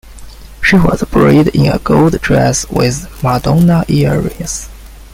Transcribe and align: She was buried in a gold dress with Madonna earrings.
She 0.63 0.77
was 0.77 1.03
buried 1.03 1.49
in 1.49 1.67
a 1.67 1.77
gold 1.77 2.19
dress 2.21 2.67
with 2.71 3.07
Madonna 3.21 3.85
earrings. 3.87 4.67